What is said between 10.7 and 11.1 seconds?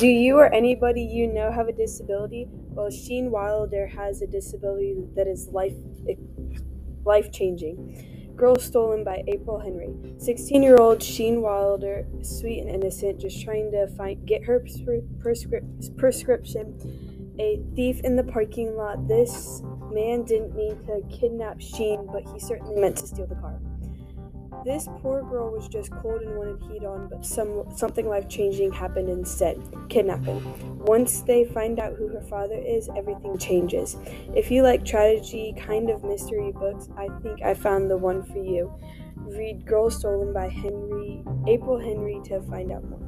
old